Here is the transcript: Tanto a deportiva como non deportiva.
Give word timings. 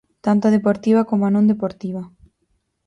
Tanto 0.25 0.43
a 0.45 0.53
deportiva 0.57 1.01
como 1.09 1.25
non 1.29 1.49
deportiva. 1.51 2.01